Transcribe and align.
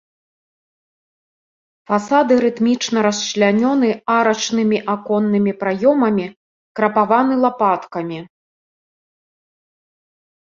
Фасады 1.91 2.37
рытмічна 2.45 2.99
расчлянёны 3.07 3.89
арачнымі 4.17 4.77
аконнымі 4.95 5.51
праёмамі, 5.61 6.25
крапаваны 6.81 7.35
лапаткамі. 7.45 8.19